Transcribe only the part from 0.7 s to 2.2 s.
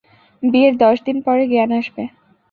দশ দিন পরে জ্ঞান আসবে।